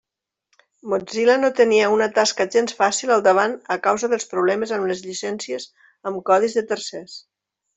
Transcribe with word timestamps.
Mozilla 0.93 1.35
no 1.41 1.51
tenia 1.59 1.89
una 1.97 2.07
tasca 2.15 2.47
gens 2.55 2.73
fàcil 2.81 3.13
al 3.17 3.23
davant 3.29 3.53
a 3.75 3.77
causa 3.85 4.09
dels 4.15 4.27
problemes 4.35 4.75
amb 4.79 4.91
les 4.93 5.05
llicències 5.09 5.69
amb 6.13 6.23
codi 6.33 6.51
de 6.57 6.69
tercers. 6.75 7.19